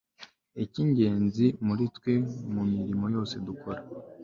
[0.63, 2.13] Icyingenzi kuri twe
[2.53, 3.81] mu mirimo yose dukora